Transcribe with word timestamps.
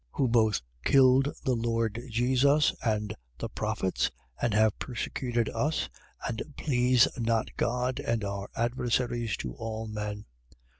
Who 0.13 0.27
both 0.27 0.61
killed 0.83 1.31
the 1.45 1.53
Lord 1.53 2.01
Jesus, 2.09 2.73
and 2.83 3.13
the 3.37 3.49
prophets, 3.49 4.09
and 4.41 4.51
have 4.55 4.79
persecuted 4.79 5.47
us, 5.49 5.89
and 6.27 6.41
please 6.57 7.07
not 7.19 7.49
God, 7.55 7.99
and 7.99 8.23
are 8.23 8.49
adversaries 8.55 9.37
to 9.37 9.53
all 9.53 9.85
men; 9.87 10.25
2:16. 10.25 10.25